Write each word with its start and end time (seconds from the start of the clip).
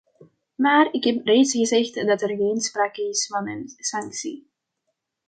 Maar 0.55 0.93
ik 0.93 1.03
heb 1.03 1.25
reeds 1.25 1.51
gezegd 1.51 1.93
dat 1.93 2.21
er 2.21 2.35
geen 2.35 2.61
sprake 2.61 3.09
is 3.09 3.27
van 3.27 3.47
een 3.47 3.71
sanctie. 3.75 4.47